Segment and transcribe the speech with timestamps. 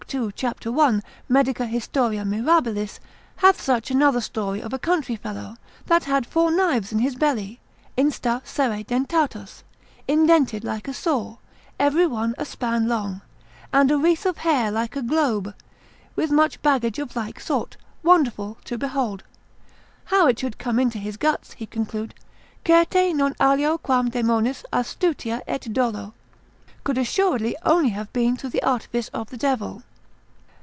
[0.07, 0.29] 2.
[0.35, 0.45] c.
[0.67, 1.03] 1.
[1.31, 1.47] de med.
[2.25, 2.89] mirab.
[3.37, 7.61] hath such another story of a country fellow, that had four knives in his belly,
[7.97, 9.63] Instar serrae dentatos,
[10.09, 11.37] indented like a saw,
[11.79, 13.21] every one a span long,
[13.71, 15.53] and a wreath of hair like a globe,
[16.17, 19.23] with much baggage of like sort, wonderful to behold:
[20.05, 22.13] how it should come into his guts, he concludes,
[22.67, 26.13] Certe non alio quam daemonis astutia et dolo,
[26.83, 29.83] (could assuredly only have been through the artifice of the devil).